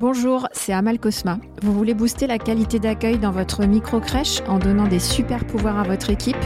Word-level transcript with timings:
Bonjour, 0.00 0.48
c'est 0.50 0.72
Amal 0.72 0.98
Cosma. 0.98 1.38
Vous 1.62 1.72
voulez 1.72 1.94
booster 1.94 2.26
la 2.26 2.38
qualité 2.38 2.80
d'accueil 2.80 3.16
dans 3.16 3.30
votre 3.30 3.64
micro-crèche 3.64 4.40
en 4.48 4.58
donnant 4.58 4.88
des 4.88 4.98
super 4.98 5.46
pouvoirs 5.46 5.78
à 5.78 5.84
votre 5.84 6.10
équipe? 6.10 6.36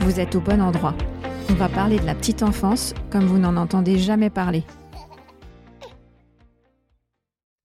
Vous 0.00 0.20
êtes 0.20 0.34
au 0.34 0.40
bon 0.40 0.62
endroit. 0.62 0.94
On 1.50 1.54
va 1.54 1.68
parler 1.68 1.98
de 1.98 2.06
la 2.06 2.14
petite 2.14 2.42
enfance 2.42 2.94
comme 3.10 3.26
vous 3.26 3.36
n'en 3.36 3.58
entendez 3.58 3.98
jamais 3.98 4.30
parler. 4.30 4.64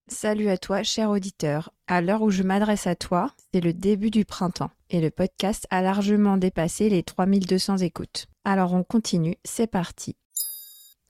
Salut 0.09 0.49
à 0.49 0.57
toi, 0.57 0.83
cher 0.83 1.09
auditeur. 1.09 1.71
À 1.87 2.01
l'heure 2.01 2.21
où 2.21 2.29
je 2.29 2.43
m'adresse 2.43 2.85
à 2.85 2.95
toi, 2.95 3.31
c'est 3.53 3.61
le 3.61 3.71
début 3.71 4.11
du 4.11 4.25
printemps 4.25 4.71
et 4.89 4.99
le 4.99 5.09
podcast 5.09 5.67
a 5.69 5.81
largement 5.81 6.35
dépassé 6.35 6.89
les 6.89 7.01
3200 7.01 7.77
écoutes. 7.77 8.27
Alors 8.43 8.73
on 8.73 8.83
continue, 8.83 9.37
c'est 9.45 9.67
parti. 9.67 10.17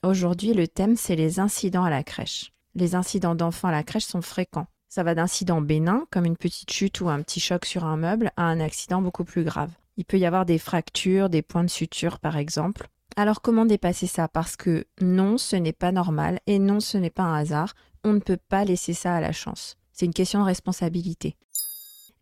Aujourd'hui, 0.04 0.54
le 0.54 0.68
thème, 0.68 0.94
c'est 0.94 1.16
les 1.16 1.40
incidents 1.40 1.84
à 1.84 1.90
la 1.90 2.04
crèche 2.04 2.53
les 2.74 2.94
incidents 2.94 3.34
d'enfants 3.34 3.68
à 3.68 3.72
la 3.72 3.82
crèche 3.82 4.04
sont 4.04 4.22
fréquents. 4.22 4.66
Ça 4.88 5.02
va 5.02 5.14
d'incidents 5.14 5.60
bénins, 5.60 6.06
comme 6.10 6.24
une 6.24 6.36
petite 6.36 6.72
chute 6.72 7.00
ou 7.00 7.08
un 7.08 7.22
petit 7.22 7.40
choc 7.40 7.64
sur 7.64 7.84
un 7.84 7.96
meuble, 7.96 8.30
à 8.36 8.44
un 8.44 8.60
accident 8.60 9.02
beaucoup 9.02 9.24
plus 9.24 9.44
grave. 9.44 9.70
Il 9.96 10.04
peut 10.04 10.18
y 10.18 10.26
avoir 10.26 10.46
des 10.46 10.58
fractures, 10.58 11.28
des 11.28 11.42
points 11.42 11.64
de 11.64 11.70
suture 11.70 12.18
par 12.18 12.36
exemple. 12.36 12.88
Alors 13.16 13.42
comment 13.42 13.64
dépasser 13.64 14.06
ça? 14.06 14.28
Parce 14.28 14.56
que 14.56 14.86
non, 15.00 15.38
ce 15.38 15.56
n'est 15.56 15.72
pas 15.72 15.92
normal 15.92 16.40
et 16.46 16.58
non, 16.58 16.80
ce 16.80 16.98
n'est 16.98 17.10
pas 17.10 17.22
un 17.22 17.34
hasard. 17.34 17.74
On 18.02 18.12
ne 18.12 18.18
peut 18.18 18.38
pas 18.48 18.64
laisser 18.64 18.92
ça 18.92 19.14
à 19.14 19.20
la 19.20 19.32
chance. 19.32 19.76
C'est 19.92 20.06
une 20.06 20.12
question 20.12 20.40
de 20.40 20.44
responsabilité. 20.44 21.36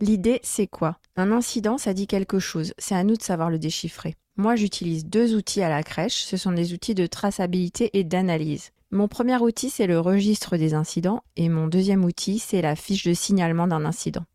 L'idée, 0.00 0.40
c'est 0.42 0.66
quoi? 0.66 0.98
Un 1.16 1.32
incident, 1.32 1.78
ça 1.78 1.94
dit 1.94 2.06
quelque 2.06 2.38
chose. 2.38 2.74
C'est 2.76 2.94
à 2.94 3.04
nous 3.04 3.16
de 3.16 3.22
savoir 3.22 3.50
le 3.50 3.58
déchiffrer. 3.58 4.16
Moi, 4.36 4.56
j'utilise 4.56 5.06
deux 5.06 5.34
outils 5.34 5.62
à 5.62 5.68
la 5.68 5.82
crèche. 5.82 6.24
Ce 6.24 6.36
sont 6.36 6.52
des 6.52 6.72
outils 6.72 6.94
de 6.94 7.06
traçabilité 7.06 7.90
et 7.98 8.04
d'analyse. 8.04 8.72
Mon 8.94 9.08
premier 9.08 9.38
outil, 9.38 9.70
c'est 9.70 9.86
le 9.86 9.98
registre 9.98 10.58
des 10.58 10.74
incidents 10.74 11.22
et 11.36 11.48
mon 11.48 11.66
deuxième 11.66 12.04
outil, 12.04 12.38
c'est 12.38 12.60
la 12.60 12.76
fiche 12.76 13.06
de 13.06 13.14
signalement 13.14 13.66
d'un 13.66 13.86
incident. 13.86 14.26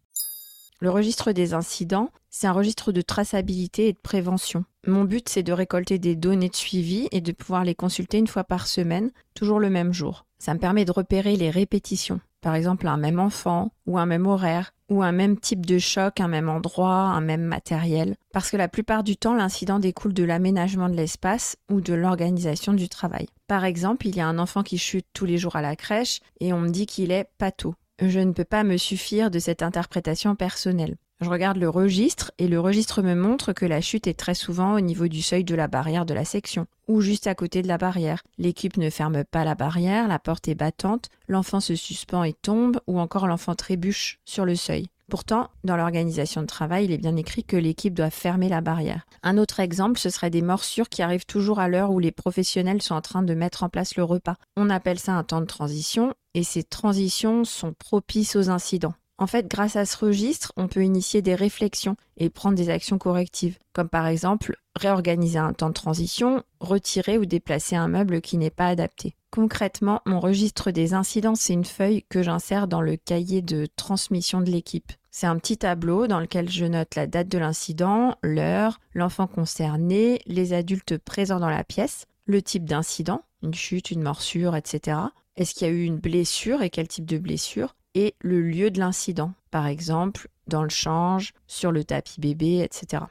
Le 0.79 0.89
registre 0.89 1.31
des 1.31 1.53
incidents, 1.53 2.09
c'est 2.31 2.47
un 2.47 2.53
registre 2.53 2.91
de 2.91 3.01
traçabilité 3.01 3.87
et 3.87 3.93
de 3.93 3.99
prévention. 3.99 4.65
Mon 4.87 5.03
but, 5.03 5.29
c'est 5.29 5.43
de 5.43 5.53
récolter 5.53 5.99
des 5.99 6.15
données 6.15 6.49
de 6.49 6.55
suivi 6.55 7.07
et 7.11 7.21
de 7.21 7.31
pouvoir 7.33 7.65
les 7.65 7.75
consulter 7.75 8.17
une 8.17 8.25
fois 8.25 8.43
par 8.43 8.65
semaine, 8.65 9.11
toujours 9.35 9.59
le 9.59 9.69
même 9.69 9.93
jour. 9.93 10.25
Ça 10.39 10.55
me 10.55 10.59
permet 10.59 10.85
de 10.85 10.91
repérer 10.91 11.35
les 11.35 11.51
répétitions, 11.51 12.19
par 12.41 12.55
exemple 12.55 12.87
un 12.87 12.97
même 12.97 13.19
enfant 13.19 13.71
ou 13.85 13.99
un 13.99 14.07
même 14.07 14.25
horaire, 14.25 14.73
ou 14.89 15.03
un 15.03 15.11
même 15.11 15.39
type 15.39 15.65
de 15.65 15.77
choc, 15.77 16.19
un 16.19 16.27
même 16.27 16.49
endroit, 16.49 16.95
un 16.95 17.21
même 17.21 17.43
matériel, 17.43 18.15
parce 18.33 18.49
que 18.49 18.57
la 18.57 18.67
plupart 18.67 19.03
du 19.03 19.17
temps 19.17 19.35
l'incident 19.35 19.79
découle 19.79 20.13
de 20.13 20.23
l'aménagement 20.23 20.89
de 20.89 20.95
l'espace 20.95 21.57
ou 21.69 21.81
de 21.81 21.93
l'organisation 21.93 22.73
du 22.73 22.89
travail. 22.89 23.27
Par 23.47 23.65
exemple, 23.65 24.07
il 24.07 24.15
y 24.15 24.21
a 24.21 24.27
un 24.27 24.39
enfant 24.39 24.63
qui 24.63 24.77
chute 24.77 25.07
tous 25.13 25.25
les 25.25 25.37
jours 25.37 25.55
à 25.55 25.61
la 25.61 25.75
crèche 25.75 26.21
et 26.39 26.53
on 26.53 26.59
me 26.59 26.69
dit 26.69 26.85
qu'il 26.85 27.11
est 27.11 27.29
pâteau. 27.37 27.75
Je 27.99 28.19
ne 28.19 28.31
peux 28.31 28.45
pas 28.45 28.63
me 28.63 28.77
suffire 28.77 29.31
de 29.31 29.39
cette 29.39 29.63
interprétation 29.63 30.35
personnelle. 30.35 30.97
Je 31.19 31.29
regarde 31.29 31.57
le 31.57 31.67
registre 31.67 32.31
et 32.37 32.47
le 32.47 32.59
registre 32.59 33.01
me 33.01 33.15
montre 33.15 33.51
que 33.51 33.65
la 33.65 33.81
chute 33.81 34.05
est 34.05 34.19
très 34.19 34.35
souvent 34.35 34.73
au 34.73 34.79
niveau 34.79 35.07
du 35.07 35.23
seuil 35.23 35.43
de 35.43 35.55
la 35.55 35.67
barrière 35.67 36.05
de 36.05 36.13
la 36.13 36.25
section 36.25 36.67
ou 36.87 37.01
juste 37.01 37.25
à 37.25 37.33
côté 37.33 37.63
de 37.63 37.67
la 37.67 37.79
barrière. 37.79 38.21
L'équipe 38.37 38.77
ne 38.77 38.91
ferme 38.91 39.23
pas 39.23 39.43
la 39.43 39.55
barrière, 39.55 40.07
la 40.07 40.19
porte 40.19 40.47
est 40.47 40.55
battante, 40.55 41.09
l'enfant 41.27 41.59
se 41.59 41.75
suspend 41.75 42.23
et 42.23 42.33
tombe 42.33 42.79
ou 42.85 42.99
encore 42.99 43.25
l'enfant 43.25 43.55
trébuche 43.55 44.19
sur 44.25 44.45
le 44.45 44.55
seuil. 44.55 44.87
Pourtant, 45.09 45.49
dans 45.63 45.77
l'organisation 45.77 46.41
de 46.41 46.47
travail, 46.47 46.85
il 46.85 46.91
est 46.91 46.97
bien 46.97 47.15
écrit 47.15 47.43
que 47.43 47.55
l'équipe 47.55 47.93
doit 47.93 48.09
fermer 48.09 48.49
la 48.49 48.61
barrière. 48.61 49.07
Un 49.23 49.37
autre 49.37 49.61
exemple, 49.61 49.99
ce 49.99 50.09
serait 50.09 50.29
des 50.29 50.41
morsures 50.41 50.89
qui 50.89 51.01
arrivent 51.01 51.25
toujours 51.25 51.59
à 51.59 51.69
l'heure 51.69 51.91
où 51.91 51.99
les 51.99 52.11
professionnels 52.11 52.81
sont 52.81 52.93
en 52.93 53.01
train 53.01 53.23
de 53.23 53.33
mettre 53.33 53.63
en 53.63 53.69
place 53.69 53.95
le 53.95 54.03
repas. 54.03 54.35
On 54.57 54.69
appelle 54.69 54.99
ça 54.99 55.13
un 55.13 55.23
temps 55.23 55.39
de 55.39 55.45
transition, 55.45 56.13
et 56.33 56.43
ces 56.43 56.63
transitions 56.63 57.45
sont 57.45 57.73
propices 57.73 58.35
aux 58.35 58.49
incidents. 58.49 58.95
En 59.19 59.25
fait, 59.25 59.47
grâce 59.47 59.75
à 59.75 59.85
ce 59.85 59.97
registre, 59.97 60.53
on 60.57 60.67
peut 60.67 60.83
initier 60.83 61.23
des 61.23 61.33
réflexions 61.33 61.95
et 62.17 62.29
prendre 62.29 62.55
des 62.55 62.69
actions 62.69 62.99
correctives, 62.99 63.57
comme 63.73 63.89
par 63.89 64.05
exemple 64.05 64.57
réorganiser 64.75 65.39
un 65.39 65.53
temps 65.53 65.69
de 65.69 65.73
transition, 65.73 66.43
retirer 66.59 67.17
ou 67.17 67.25
déplacer 67.25 67.75
un 67.75 67.87
meuble 67.87 68.21
qui 68.21 68.37
n'est 68.37 68.51
pas 68.51 68.67
adapté. 68.67 69.15
Concrètement, 69.31 70.01
mon 70.05 70.19
registre 70.19 70.69
des 70.69 70.93
incidents, 70.93 71.33
c'est 71.33 71.53
une 71.53 71.65
feuille 71.65 72.03
que 72.09 72.21
j'insère 72.21 72.67
dans 72.67 72.81
le 72.81 72.95
cahier 72.95 73.41
de 73.41 73.67
transmission 73.75 74.39
de 74.39 74.51
l'équipe. 74.51 74.93
C'est 75.09 75.25
un 75.25 75.37
petit 75.37 75.57
tableau 75.57 76.05
dans 76.05 76.19
lequel 76.19 76.47
je 76.47 76.65
note 76.65 76.93
la 76.93 77.07
date 77.07 77.27
de 77.27 77.39
l'incident, 77.39 78.15
l'heure, 78.21 78.79
l'enfant 78.93 79.25
concerné, 79.25 80.21
les 80.27 80.53
adultes 80.53 80.99
présents 80.99 81.39
dans 81.39 81.49
la 81.49 81.63
pièce, 81.63 82.05
le 82.25 82.43
type 82.43 82.65
d'incident, 82.65 83.23
une 83.41 83.55
chute, 83.55 83.89
une 83.89 84.03
morsure, 84.03 84.55
etc. 84.55 84.97
Est-ce 85.35 85.55
qu'il 85.55 85.67
y 85.67 85.69
a 85.71 85.73
eu 85.73 85.83
une 85.83 85.97
blessure 85.97 86.61
et 86.61 86.69
quel 86.69 86.87
type 86.87 87.05
de 87.05 87.17
blessure? 87.17 87.75
Et 87.97 88.13
le 88.19 88.39
lieu 88.39 88.69
de 88.69 88.79
l'incident, 88.79 89.33
par 89.49 89.65
exemple 89.65 90.29
dans 90.45 90.61
le 90.61 90.69
change, 90.69 91.33
sur 91.47 91.71
le 91.71 91.83
tapis 91.83 92.21
bébé, 92.21 92.59
etc. 92.59 93.03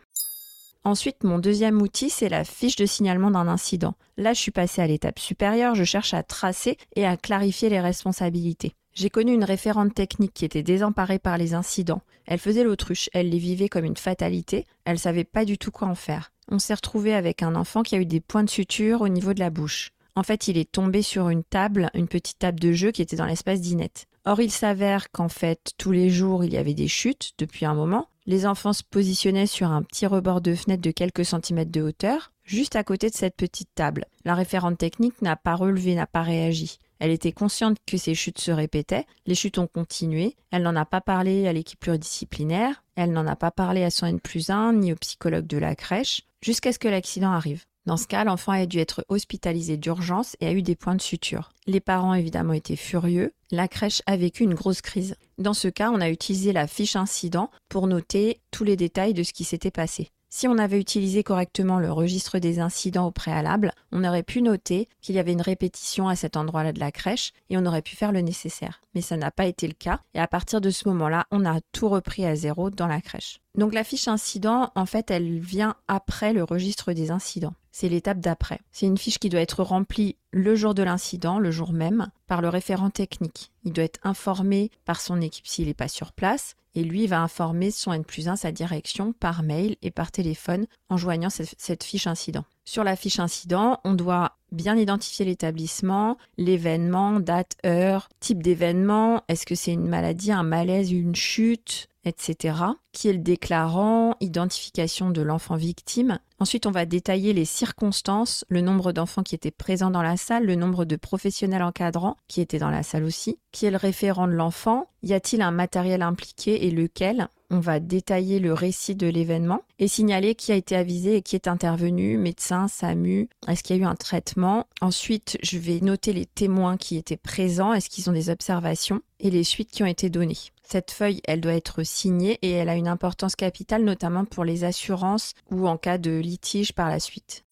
Ensuite, 0.85 1.25
mon 1.25 1.41
deuxième 1.41 1.83
outil, 1.83 2.09
c'est 2.09 2.29
la 2.29 2.45
fiche 2.45 2.77
de 2.77 2.87
signalement 2.87 3.33
d'un 3.33 3.49
incident. 3.49 3.95
Là, 4.17 4.33
je 4.33 4.41
suis 4.41 4.53
passée 4.53 4.81
à 4.81 4.87
l'étape 4.87 5.19
supérieure, 5.19 5.75
je 5.75 5.83
cherche 5.83 6.15
à 6.15 6.23
tracer 6.23 6.79
et 6.95 7.05
à 7.05 7.17
clarifier 7.17 7.69
les 7.69 7.81
responsabilités. 7.81 8.75
J'ai 8.95 9.11
connu 9.11 9.35
une 9.35 9.43
référente 9.43 9.93
technique 9.93 10.33
qui 10.33 10.45
était 10.45 10.63
désemparée 10.63 11.19
par 11.19 11.37
les 11.37 11.53
incidents. 11.53 12.03
Elle 12.25 12.39
faisait 12.39 12.63
l'autruche, 12.63 13.11
elle 13.13 13.29
les 13.29 13.39
vivait 13.39 13.69
comme 13.69 13.85
une 13.85 13.97
fatalité, 13.97 14.67
elle 14.85 15.01
savait 15.01 15.25
pas 15.25 15.45
du 15.45 15.59
tout 15.59 15.73
quoi 15.73 15.89
en 15.89 15.97
faire. 15.97 16.31
On 16.49 16.61
s'est 16.61 16.75
retrouvé 16.75 17.13
avec 17.13 17.43
un 17.43 17.57
enfant 17.57 17.83
qui 17.83 17.97
a 17.97 17.99
eu 17.99 18.07
des 18.07 18.21
points 18.21 18.45
de 18.45 18.51
suture 18.51 19.01
au 19.01 19.09
niveau 19.09 19.35
de 19.35 19.41
la 19.41 19.51
bouche. 19.51 19.91
En 20.15 20.23
fait, 20.23 20.47
il 20.47 20.57
est 20.57 20.71
tombé 20.71 21.03
sur 21.03 21.29
une 21.29 21.45
table, 21.45 21.91
une 21.93 22.09
petite 22.09 22.39
table 22.39 22.61
de 22.61 22.73
jeu 22.73 22.93
qui 22.93 23.03
était 23.03 23.17
dans 23.17 23.27
l'espace 23.27 23.61
d'Inette. 23.61 24.07
Or, 24.29 24.41
il 24.41 24.51
s'avère 24.51 25.13
qu'en 25.13 25.29
fait, 25.29 25.71
tous 25.79 25.93
les 25.93 26.11
jours, 26.11 26.45
il 26.45 26.53
y 26.53 26.57
avait 26.57 26.75
des 26.75 26.89
chutes 26.89 27.31
depuis 27.39 27.65
un 27.65 27.75
moment. 27.75 28.09
Les 28.27 28.45
enfants 28.45 28.73
se 28.73 28.83
positionnaient 28.83 29.47
sur 29.47 29.71
un 29.71 29.83
petit 29.83 30.05
rebord 30.05 30.41
de 30.41 30.57
fenêtre 30.57 30.83
de 30.83 30.91
quelques 30.91 31.25
centimètres 31.25 31.71
de 31.71 31.81
hauteur, 31.81 32.33
juste 32.43 32.75
à 32.75 32.83
côté 32.83 33.09
de 33.09 33.15
cette 33.15 33.37
petite 33.37 33.71
table. 33.77 34.05
La 34.25 34.35
référente 34.35 34.79
technique 34.79 35.23
n'a 35.23 35.37
pas 35.37 35.55
relevé, 35.55 35.95
n'a 35.95 36.09
pas 36.09 36.23
réagi. 36.23 36.79
Elle 36.99 37.13
était 37.13 37.31
consciente 37.31 37.77
que 37.87 37.99
ces 37.99 38.17
chutes 38.17 38.41
se 38.41 38.51
répétaient, 38.51 39.07
les 39.27 39.37
chutes 39.37 39.59
ont 39.59 39.69
continué, 39.69 40.35
elle 40.51 40.63
n'en 40.63 40.75
a 40.75 40.87
pas 40.87 41.01
parlé 41.01 41.47
à 41.47 41.53
l'équipe 41.53 41.79
pluridisciplinaire, 41.79 42.83
elle 42.97 43.13
n'en 43.13 43.29
a 43.29 43.37
pas 43.37 43.53
parlé 43.53 43.85
à 43.85 43.91
son 43.91 44.07
N 44.07 44.19
plus 44.19 44.51
1 44.51 44.73
ni 44.73 44.93
au 44.93 44.97
psychologue 44.97 45.47
de 45.47 45.59
la 45.59 45.77
crèche, 45.77 46.23
jusqu'à 46.43 46.73
ce 46.73 46.81
que 46.81 46.89
l'accident 46.89 47.31
arrive. 47.31 47.65
Dans 47.87 47.97
ce 47.97 48.09
cas, 48.09 48.25
l'enfant 48.25 48.51
a 48.51 48.67
dû 48.67 48.79
être 48.79 49.05
hospitalisé 49.09 49.77
d'urgence 49.77 50.37
et 50.41 50.47
a 50.47 50.53
eu 50.53 50.61
des 50.61 50.75
points 50.75 50.97
de 50.97 51.01
suture. 51.01 51.51
Les 51.69 51.81
parents 51.81 52.15
évidemment 52.15 52.53
étaient 52.53 52.75
furieux. 52.75 53.33
La 53.53 53.69
crèche 53.69 54.03
a 54.07 54.17
vécu 54.17 54.43
une 54.43 54.55
grosse 54.55 54.81
crise. 54.81 55.15
Dans 55.39 55.55
ce 55.55 55.69
cas, 55.69 55.93
on 55.93 56.01
a 56.01 56.11
utilisé 56.11 56.53
la 56.53 56.67
fiche 56.67 56.97
incident 56.97 57.49
pour 57.69 57.87
noter 57.87 58.41
tous 58.51 58.65
les 58.65 58.77
détails 58.77 59.15
de 59.15 59.23
ce 59.23 59.33
qui 59.33 59.45
s'était 59.45 59.71
passé. 59.71 60.11
Si 60.29 60.49
on 60.49 60.59
avait 60.59 60.81
utilisé 60.81 61.23
correctement 61.23 61.79
le 61.79 61.93
registre 61.93 62.39
des 62.39 62.59
incidents 62.59 63.07
au 63.07 63.11
préalable, 63.11 63.73
on 63.93 64.05
aurait 64.05 64.23
pu 64.23 64.43
noter 64.43 64.89
qu'il 65.01 65.15
y 65.15 65.19
avait 65.19 65.33
une 65.33 65.41
répétition 65.41 66.09
à 66.09 66.17
cet 66.17 66.37
endroit-là 66.37 66.73
de 66.73 66.81
la 66.81 66.91
crèche 66.91 67.33
et 67.49 67.57
on 67.57 67.65
aurait 67.65 67.83
pu 67.83 67.97
faire 67.97 68.13
le 68.13 68.21
nécessaire. 68.21 68.83
Mais 68.95 69.01
ça 69.01 69.17
n'a 69.17 69.31
pas 69.31 69.47
été 69.47 69.67
le 69.67 69.75
cas 69.75 70.01
et 70.15 70.21
à 70.21 70.27
partir 70.27 70.61
de 70.61 70.71
ce 70.71 70.89
moment-là, 70.89 71.27
on 71.31 71.47
a 71.47 71.61
tout 71.73 71.89
repris 71.89 72.27
à 72.27 72.35
zéro 72.35 72.71
dans 72.71 72.89
la 72.89 73.01
crèche. 73.01 73.41
Donc 73.55 73.73
la 73.73 73.85
fiche 73.85 74.09
incident, 74.09 74.71
en 74.75 74.87
fait, 74.87 75.11
elle 75.11 75.39
vient 75.39 75.77
après 75.89 76.33
le 76.33 76.45
registre 76.45 76.93
des 76.93 77.11
incidents 77.11 77.55
c'est 77.77 77.91
l'étape 77.91 78.21
d'après. 78.21 78.61
C'est 78.73 78.87
une 78.87 78.97
fiche 78.97 79.19
qui 79.19 79.29
doit 79.29 79.43
être 79.43 79.63
remplie 79.63 80.17
le 80.31 80.55
jour 80.55 80.73
de 80.73 80.83
l'incident, 80.83 81.39
le 81.39 81.51
jour 81.51 81.75
même, 81.75 82.09
par 82.27 82.41
le 82.41 82.49
référent 82.49 82.89
technique. 82.89 83.53
Il 83.65 83.75
doit 83.75 83.85
être 83.85 84.01
informé 84.03 84.71
par 84.87 84.99
son 84.99 85.21
équipe 85.21 85.47
s'il 85.47 85.67
n'est 85.67 85.75
pas 85.75 85.87
sur 85.87 86.13
place, 86.13 86.57
et 86.77 86.85
lui 86.85 87.07
va 87.07 87.23
informer 87.23 87.71
son 87.71 87.93
N 87.93 88.05
plus 88.05 88.29
1, 88.29 88.37
sa 88.37 88.53
direction, 88.53 89.13
par 89.13 89.43
mail 89.43 89.77
et 89.83 89.91
par 89.91 90.13
téléphone, 90.13 90.67
en 90.91 90.99
joignant 90.99 91.31
cette, 91.31 91.83
fiche 91.83 92.07
incident. 92.07 92.45
Sur 92.65 92.85
la 92.85 92.97
fiche 92.97 93.19
incident, 93.19 93.81
on 93.85 93.95
doit 93.95 94.37
bien 94.53 94.77
identifier 94.77 95.25
l'établissement, 95.25 96.19
l'événement, 96.37 97.19
date, 97.19 97.57
heure, 97.65 98.09
type 98.21 98.43
d'événement, 98.43 99.23
est-ce 99.29 99.47
que 99.47 99.55
c'est 99.55 99.73
une 99.73 99.89
maladie, 99.89 100.33
un 100.33 100.43
malaise, 100.43 100.93
une 100.93 101.17
chute, 101.17 101.89
etc. 102.07 102.59
Qui 102.93 103.09
est 103.09 103.13
le 103.13 103.19
déclarant, 103.19 104.17
identification 104.21 105.11
de 105.11 105.21
l'enfant 105.21 105.57
victime. 105.57 106.19
Ensuite, 106.39 106.67
on 106.67 106.71
va 106.71 106.87
détailler 106.87 107.33
les 107.33 107.45
circonstances, 107.45 108.45
le 108.49 108.61
nombre 108.61 108.93
d'enfants 108.93 109.23
qui 109.23 109.35
étaient 109.35 109.51
présents 109.51 109.91
dans 109.91 110.03
la 110.03 110.17
salle, 110.17 110.47
le 110.47 110.55
nombre 110.55 110.85
de 110.85 110.97
professionnels 110.97 111.63
encadrants 111.63 112.17
qui 112.29 112.41
étaient 112.41 112.59
dans 112.59 112.71
la 112.71 112.83
salle 112.83 113.05
aussi, 113.05 113.39
qui 113.53 113.67
est 113.67 113.71
le 113.71 113.77
référent 113.77 114.27
de 114.27 114.33
l'enfant, 114.33 114.89
y 115.03 115.13
a-t-il 115.13 115.43
un 115.43 115.51
matériel 115.51 116.03
impliqué 116.03 116.67
et 116.67 116.71
lequel, 116.71 117.29
on 117.51 117.61
va 117.61 117.81
détailler 117.81 118.39
le 118.39 118.53
récit 118.53 118.95
de 118.95 119.07
l'événement 119.07 119.63
et 119.79 119.89
signaler 119.89 120.35
qui 120.35 120.53
a 120.53 120.57
été 120.57 120.75
avisé 120.77 121.17
et 121.17 121.23
qui 121.23 121.37
est 121.37 121.49
intervenu, 121.49 122.19
médecin, 122.19 122.69
SAMU, 122.69 123.29
est-ce 123.49 123.63
qu'il 123.63 123.77
y 123.77 123.79
a 123.79 123.83
eu 123.83 123.87
un 123.87 123.95
traitement. 123.95 124.67
Ensuite, 124.81 125.39
je 125.43 125.59
vais 125.59 125.81
noter 125.81 126.13
les 126.13 126.27
témoins 126.27 126.77
qui 126.77 126.97
étaient 126.97 127.17
présents, 127.17 127.73
est-ce 127.73 127.89
qu'ils 127.89 128.11
ont 128.11 128.13
des 128.15 128.31
observations 128.31 129.01
et 129.21 129.31
les 129.31 129.45
suites 129.45 129.71
qui 129.71 129.83
ont 129.83 129.87
été 129.87 130.11
données. 130.11 130.37
Cette 130.69 130.91
feuille, 130.91 131.21
elle 131.29 131.41
doit 131.41 131.55
être 131.55 131.85
signée 131.85 132.41
et 132.43 132.51
elle 132.51 132.69
a 132.69 132.75
une 132.75 132.89
importance 132.89 133.37
capitale 133.37 133.85
notamment 133.85 134.25
pour 134.25 134.45
les 134.45 134.65
assurances 134.65 135.35
ou 135.53 135.69
en 135.69 135.77
cas 135.77 135.97
de 135.97 136.19
litige 136.19 136.73
par 136.73 136.91
la 136.91 136.99
suite. 136.99 137.45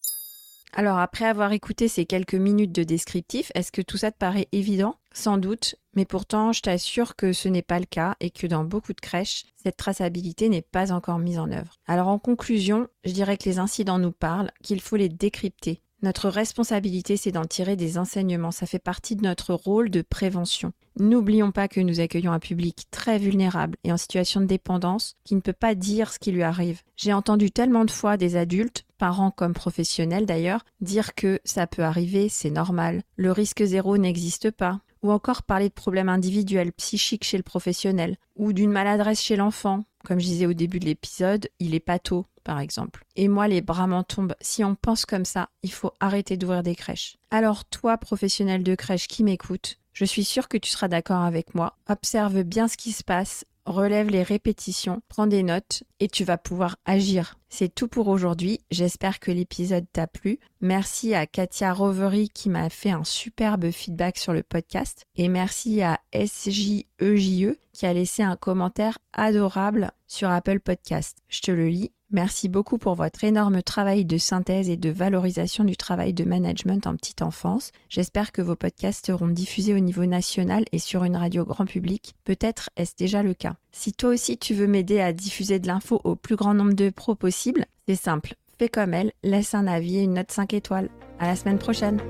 Alors 0.72 0.99
après 0.99 1.25
avoir 1.25 1.52
écouté 1.52 1.87
ces 1.87 2.06
quelques 2.06 2.34
minutes 2.34 2.72
de 2.72 2.82
descriptif, 2.82 3.52
est-ce 3.55 3.70
que 3.70 3.82
tout 3.82 3.99
ça 3.99 4.11
te 4.11 4.19
paraît 4.19 4.49
évident? 4.50 4.96
Sans 5.12 5.38
doute, 5.38 5.76
mais 5.94 6.05
pourtant 6.05 6.52
je 6.52 6.62
t'assure 6.62 7.14
que 7.14 7.32
ce 7.32 7.49
n'est 7.49 7.62
pas 7.62 7.78
le 7.78 7.87
cas 7.87 8.16
et 8.19 8.31
que 8.31 8.49
dans 8.49 8.64
beaucoup 8.64 8.93
de 8.93 9.00
crèches, 9.00 9.44
cette 9.62 9.76
traçabilité 9.76 10.49
n'est 10.49 10.60
pas 10.60 10.90
encore 10.90 11.20
mise 11.20 11.38
en 11.38 11.52
œuvre. 11.52 11.78
Alors 11.87 12.08
en 12.08 12.19
conclusion, 12.19 12.88
je 13.05 13.12
dirais 13.12 13.37
que 13.37 13.49
les 13.49 13.60
incidents 13.60 14.00
nous 14.00 14.10
parlent, 14.10 14.50
qu'il 14.64 14.81
faut 14.81 14.96
les 14.96 15.08
décrypter. 15.08 15.81
Notre 16.05 16.29
responsabilité, 16.29 17.17
c'est 17.17 17.33
d'en 17.33 17.47
tirer 17.47 17.77
des 17.77 17.97
enseignements. 17.97 18.51
Ça 18.51 18.67
fait 18.67 18.79
partie 18.79 19.17
de 19.17 19.23
notre 19.23 19.55
rôle 19.55 19.89
de 19.89 20.03
prévention. 20.03 20.75
N'oublions 21.01 21.51
pas 21.51 21.67
que 21.67 21.81
nous 21.81 21.99
accueillons 21.99 22.33
un 22.33 22.41
public 22.41 22.85
très 22.91 23.17
vulnérable 23.17 23.79
et 23.85 23.91
en 23.91 23.97
situation 23.97 24.43
de 24.43 24.47
dépendance 24.47 25.17
qui 25.25 25.35
ne 25.35 25.41
peut 25.41 25.55
pas 25.55 25.75
dire 25.75 26.12
ce 26.12 26.19
qui 26.19 26.31
lui 26.31 26.43
arrive. 26.43 26.83
J'ai 26.99 27.15
entendu 27.15 27.51
tellement 27.51 27.87
de 27.87 27.91
fois 27.91 28.19
des 28.19 28.37
adultes, 28.37 28.85
parents 28.99 29.31
comme 29.31 29.55
professionnels 29.55 30.27
d'ailleurs, 30.27 30.67
dire 30.83 31.15
que 31.15 31.41
ça 31.43 31.67
peut 31.67 31.83
arriver, 31.83 32.29
c'est 32.29 32.51
normal, 32.51 33.03
le 33.17 33.33
risque 33.33 33.65
zéro 33.65 33.97
n'existe 33.97 34.51
pas, 34.51 34.81
ou 35.03 35.11
encore 35.11 35.43
parler 35.43 35.71
de 35.71 35.75
problèmes 35.75 36.11
individuels, 36.11 36.73
psychiques 36.75 37.25
chez 37.25 37.39
le 37.39 37.43
professionnel, 37.43 38.19
ou 38.37 38.53
d'une 38.53 38.73
maladresse 38.73 39.23
chez 39.23 39.37
l'enfant. 39.37 39.85
Comme 40.05 40.21
je 40.21 40.27
disais 40.27 40.47
au 40.47 40.53
début 40.53 40.79
de 40.79 40.85
l'épisode, 40.85 41.49
il 41.59 41.75
est 41.75 41.81
pas 41.81 41.99
tôt, 41.99 42.27
par 42.45 42.61
exemple. 42.61 43.05
Et 43.17 43.29
moi, 43.29 43.49
les 43.49 43.62
bras 43.62 43.87
m'en 43.87 44.03
tombent. 44.03 44.37
Si 44.41 44.62
on 44.62 44.75
pense 44.75 45.06
comme 45.06 45.25
ça, 45.25 45.49
il 45.62 45.73
faut 45.73 45.93
arrêter 45.99 46.37
d'ouvrir 46.37 46.62
des 46.62 46.75
crèches. 46.75 47.17
Alors 47.31 47.65
toi, 47.65 47.97
professionnel 47.97 48.62
de 48.62 48.75
crèche 48.75 49.09
qui 49.09 49.25
m'écoute, 49.25 49.79
je 49.95 50.05
suis 50.05 50.25
sûre 50.25 50.49
que 50.49 50.59
tu 50.59 50.71
seras 50.71 50.89
d'accord 50.89 51.23
avec 51.23 51.55
moi. 51.55 51.77
Observe 51.89 52.43
bien 52.43 52.69
ce 52.69 52.77
qui 52.77 52.93
se 52.93 53.05
passe, 53.05 53.45
relève 53.66 54.08
les 54.08 54.22
répétitions, 54.22 55.00
prends 55.08 55.26
des 55.26 55.43
notes 55.43 55.84
et 56.00 56.08
tu 56.08 56.25
vas 56.25 56.38
pouvoir 56.38 56.76
agir. 56.84 57.37
C'est 57.49 57.75
tout 57.75 57.88
pour 57.88 58.08
aujourd'hui. 58.08 58.61
J'espère 58.70 59.20
que 59.20 59.31
l'épisode 59.31 59.87
t'a 59.93 60.06
plu. 60.06 60.38
Merci 60.61 61.14
à 61.14 61.26
Katia 61.26 61.72
Rovery 61.72 62.28
qui 62.28 62.50
m'a 62.50 62.69
fait 62.69 62.90
un 62.90 63.05
superbe 63.05 63.70
feedback 63.70 64.19
sur 64.19 64.32
le 64.32 64.43
podcast. 64.43 65.05
Et 65.16 65.28
merci 65.28 65.82
à 65.82 66.00
SJEJE 66.12 66.82
e 67.00 67.58
qui 67.72 67.87
a 67.87 67.93
laissé 67.93 68.22
un 68.22 68.37
commentaire 68.37 68.99
adorable 69.12 69.93
sur 70.06 70.31
Apple 70.31 70.60
Podcast. 70.60 71.19
Je 71.28 71.40
te 71.40 71.50
le 71.50 71.69
lis. 71.69 71.93
Merci 72.14 72.49
beaucoup 72.49 72.78
pour 72.78 72.94
votre 72.94 73.25
énorme 73.25 73.61
travail 73.61 74.05
de 74.05 74.19
synthèse 74.19 74.70
et 74.70 74.76
de 74.76 74.88
valorisation 74.88 75.64
du 75.64 75.76
travail 75.76 76.12
de 76.12 76.22
management 76.22 76.87
en 76.87 76.94
petite 76.94 77.22
enfance. 77.22 77.72
J'espère 77.88 78.31
que 78.31 78.40
vos 78.40 78.55
podcasts 78.55 79.06
seront 79.06 79.26
diffusés 79.26 79.75
au 79.75 79.81
niveau 79.81 80.06
national 80.06 80.64
et 80.70 80.78
sur 80.78 81.02
une 81.02 81.16
radio 81.16 81.44
grand 81.44 81.66
public. 81.66 82.14
Peut-être 82.22 82.70
est-ce 82.76 82.94
déjà 82.96 83.25
le 83.25 83.34
cas. 83.34 83.56
Si 83.72 83.93
toi 83.93 84.11
aussi 84.11 84.38
tu 84.38 84.55
veux 84.55 84.69
m'aider 84.69 85.00
à 85.00 85.12
diffuser 85.12 85.58
de 85.58 85.66
l'info 85.66 86.00
au 86.05 86.14
plus 86.14 86.37
grand 86.37 86.55
nombre 86.55 86.75
de 86.75 86.88
pros 86.90 87.16
possible, 87.16 87.66
c'est 87.88 87.96
simple. 87.96 88.37
Fais 88.60 88.69
comme 88.69 88.94
elle, 88.94 89.10
laisse 89.25 89.52
un 89.52 89.67
avis 89.67 89.96
et 89.96 90.05
une 90.05 90.14
note 90.14 90.31
5 90.31 90.55
étoiles. 90.55 90.90
À 91.19 91.26
la 91.26 91.34
semaine 91.34 91.58
prochaine! 91.58 92.00